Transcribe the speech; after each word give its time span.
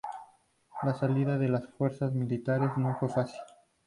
La 0.81 0.95
salida 0.95 1.37
de 1.37 1.47
las 1.47 1.67
Fuerzas 1.77 2.11
Militares 2.11 2.71
no 2.75 2.97
fue 2.99 3.07
fácil. 3.07 3.39